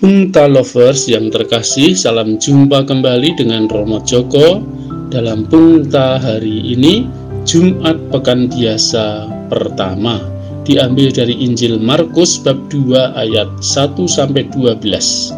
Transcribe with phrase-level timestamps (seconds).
[0.00, 4.64] Pungta Lovers yang terkasih, salam jumpa kembali dengan Romo Joko
[5.12, 7.04] dalam Pungta hari ini,
[7.44, 10.24] Jumat Pekan Biasa pertama,
[10.64, 15.36] diambil dari Injil Markus bab 2 ayat 1 sampai 12.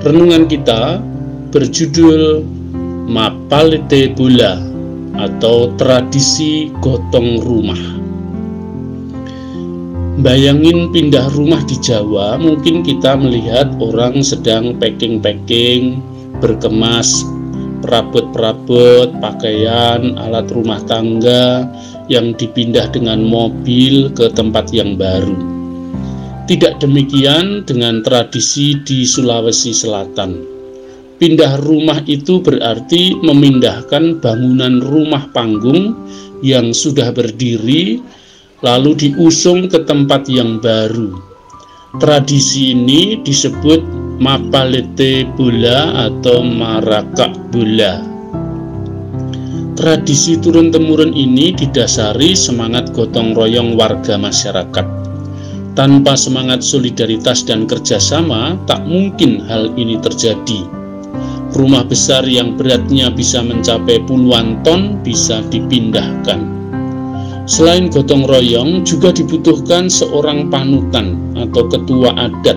[0.00, 1.04] Renungan kita
[1.52, 2.40] berjudul
[3.04, 4.64] Mapalete Bola
[5.20, 8.03] atau tradisi gotong rumah.
[10.14, 15.98] Bayangin pindah rumah di Jawa, mungkin kita melihat orang sedang packing-packing,
[16.38, 17.26] berkemas
[17.84, 21.68] perabot-perabot, pakaian, alat rumah tangga
[22.08, 25.36] yang dipindah dengan mobil ke tempat yang baru.
[26.48, 30.54] Tidak demikian dengan tradisi di Sulawesi Selatan.
[31.20, 35.96] Pindah rumah itu berarti memindahkan bangunan rumah panggung
[36.44, 38.00] yang sudah berdiri
[38.64, 41.12] lalu diusung ke tempat yang baru.
[42.00, 43.84] Tradisi ini disebut
[44.16, 48.00] Mapalete Bula atau Marakak Bula.
[49.76, 54.86] Tradisi turun-temurun ini didasari semangat gotong royong warga masyarakat.
[55.74, 60.64] Tanpa semangat solidaritas dan kerjasama, tak mungkin hal ini terjadi.
[61.52, 66.63] Rumah besar yang beratnya bisa mencapai puluhan ton bisa dipindahkan
[67.44, 72.56] Selain gotong royong, juga dibutuhkan seorang panutan atau ketua adat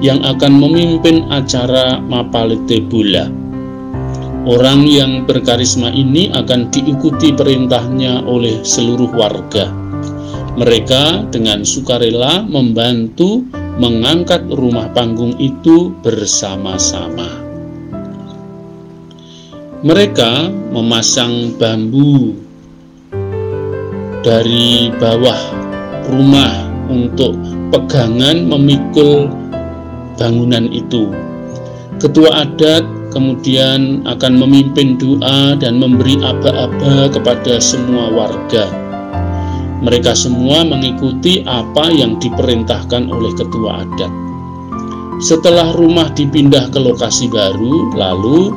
[0.00, 3.28] yang akan memimpin acara Mapalete Bula.
[4.44, 9.68] Orang yang berkarisma ini akan diikuti perintahnya oleh seluruh warga.
[10.56, 13.44] Mereka dengan sukarela membantu
[13.80, 17.28] mengangkat rumah panggung itu bersama-sama.
[19.84, 22.43] Mereka memasang bambu
[24.24, 25.36] dari bawah
[26.08, 27.36] rumah untuk
[27.68, 29.28] pegangan memikul
[30.16, 31.12] bangunan itu.
[32.00, 32.82] Ketua adat
[33.12, 38.66] kemudian akan memimpin doa dan memberi aba-aba kepada semua warga.
[39.84, 44.12] Mereka semua mengikuti apa yang diperintahkan oleh ketua adat.
[45.20, 48.50] Setelah rumah dipindah ke lokasi baru, lalu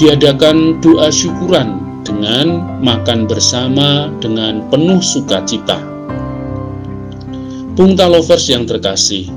[0.00, 5.78] diadakan doa syukuran dengan makan bersama dengan penuh sukacita.
[7.76, 9.30] Pungta lovers yang terkasih,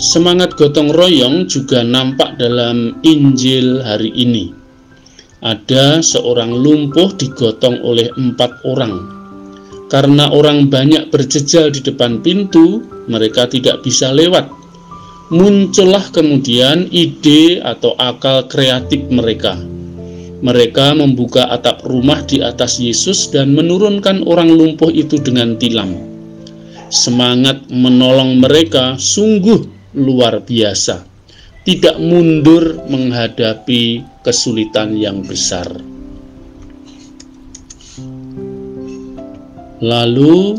[0.00, 4.54] semangat gotong royong juga nampak dalam Injil hari ini.
[5.44, 9.12] Ada seorang lumpuh digotong oleh empat orang.
[9.92, 14.48] Karena orang banyak berjejal di depan pintu, mereka tidak bisa lewat.
[15.28, 19.73] Muncullah kemudian ide atau akal kreatif mereka
[20.40, 25.94] mereka membuka atap rumah di atas Yesus dan menurunkan orang lumpuh itu dengan tilam.
[26.90, 31.06] Semangat menolong mereka sungguh luar biasa,
[31.62, 35.66] tidak mundur menghadapi kesulitan yang besar.
[39.84, 40.58] Lalu,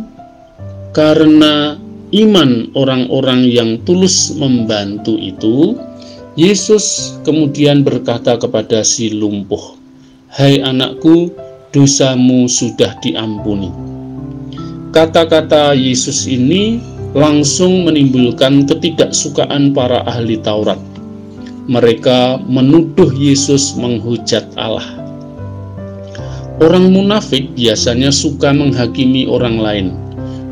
[0.93, 1.79] karena
[2.13, 5.73] iman orang-orang yang tulus membantu itu,
[6.35, 9.79] Yesus kemudian berkata kepada si lumpuh,
[10.27, 11.31] "Hai anakku,
[11.71, 13.71] dosamu sudah diampuni."
[14.91, 16.83] Kata-kata Yesus ini
[17.15, 20.75] langsung menimbulkan ketidaksukaan para ahli Taurat.
[21.71, 24.83] Mereka menuduh Yesus menghujat Allah.
[26.59, 29.87] Orang munafik biasanya suka menghakimi orang lain,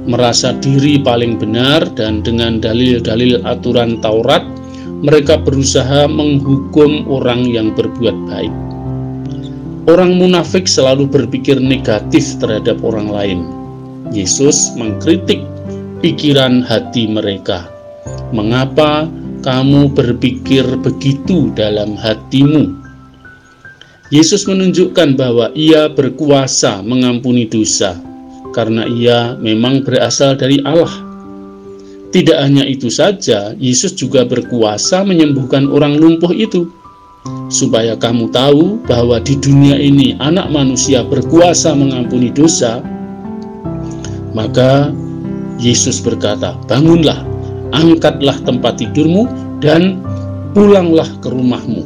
[0.07, 4.52] merasa diri paling benar, dan dengan dalil-dalil aturan Taurat
[5.03, 8.55] mereka berusaha menghukum orang yang berbuat baik.
[9.83, 13.39] Orang munafik selalu berpikir negatif terhadap orang lain.
[14.15, 15.43] Yesus mengkritik
[15.99, 17.67] pikiran hati mereka.
[18.31, 19.11] Mengapa
[19.43, 22.79] kamu berpikir begitu dalam hatimu?
[24.07, 27.99] Yesus menunjukkan bahwa Ia berkuasa mengampuni dosa
[28.55, 31.02] karena Ia memang berasal dari Allah
[32.13, 36.69] tidak hanya itu saja, Yesus juga berkuasa menyembuhkan orang lumpuh itu.
[37.49, 42.85] Supaya kamu tahu bahwa di dunia ini anak manusia berkuasa mengampuni dosa,
[44.37, 44.93] maka
[45.57, 47.25] Yesus berkata, "Bangunlah,
[47.73, 49.25] angkatlah tempat tidurmu
[49.57, 49.97] dan
[50.53, 51.81] pulanglah ke rumahmu."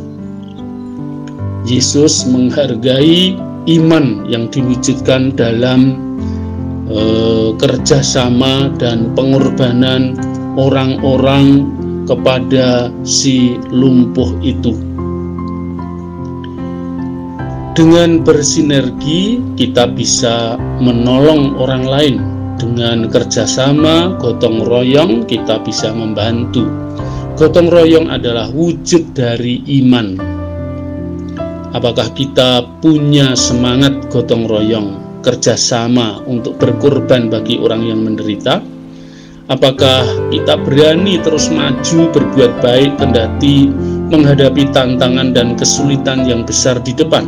[1.64, 3.38] Yesus menghargai
[3.68, 6.00] iman yang diwujudkan dalam
[7.56, 10.20] kerjasama dan pengorbanan
[10.60, 11.72] orang-orang
[12.04, 14.74] kepada si lumpuh itu.
[17.78, 22.16] Dengan bersinergi, kita bisa menolong orang lain.
[22.58, 26.66] Dengan kerjasama, gotong royong, kita bisa membantu.
[27.38, 30.18] Gotong royong adalah wujud dari iman.
[31.78, 38.64] Apakah kita punya semangat gotong royong, kerjasama untuk berkorban bagi orang yang menderita?
[39.52, 43.68] Apakah kita berani terus maju berbuat baik kendati
[44.08, 47.28] menghadapi tantangan dan kesulitan yang besar di depan?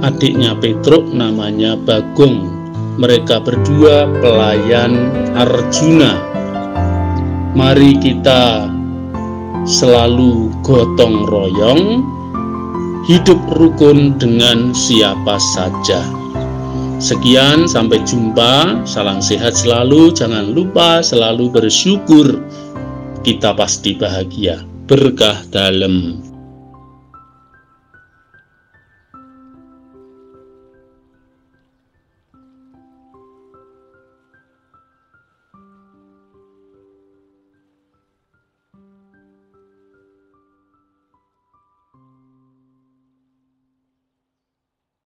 [0.00, 2.64] Adiknya Petruk namanya Bagong.
[2.96, 6.12] Mereka berdua pelayan Arjuna.
[7.52, 8.68] Mari kita
[9.64, 12.04] selalu gotong royong,
[13.04, 16.00] hidup rukun dengan siapa saja.
[16.96, 18.86] Sekian, sampai jumpa.
[18.88, 20.14] Salam sehat selalu.
[20.16, 22.40] Jangan lupa selalu bersyukur.
[23.20, 24.64] Kita pasti bahagia.
[24.88, 26.20] Berkah dalam.